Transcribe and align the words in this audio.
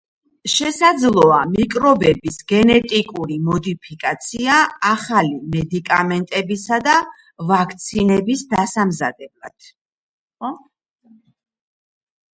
შესაძლოა 0.51 1.35
მიკრობების 1.49 2.37
გენეტიკური 2.51 3.37
მოდიფიკაცია 3.49 4.55
ახალი 4.93 5.37
მედიკამენტებისა 5.57 6.81
და 6.89 6.97
ვაქცინების 7.53 8.45
დასამზადებლად. 8.55 9.73